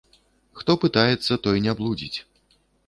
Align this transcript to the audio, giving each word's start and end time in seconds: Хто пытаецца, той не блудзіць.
Хто 0.61 0.71
пытаецца, 0.85 1.39
той 1.45 1.57
не 1.69 1.79
блудзіць. 1.83 2.17